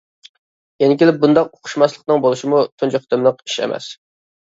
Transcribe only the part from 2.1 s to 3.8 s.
بولۇشىمۇ تۇنجى قېتىملىق ئىش